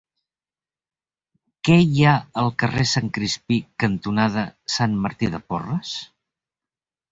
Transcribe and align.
Què 1.69 1.75
hi 1.81 2.01
ha 2.05 2.13
al 2.45 2.49
carrer 2.63 2.87
Sant 2.93 3.13
Crispí 3.19 3.59
cantonada 3.85 4.47
Sant 4.79 4.99
Martí 5.07 5.33
de 5.37 5.45
Porres? 5.51 5.95